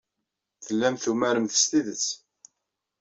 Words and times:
Tellamt 0.65 1.01
tumaremt 1.03 1.53
s 1.61 1.63
tidet. 1.69 2.05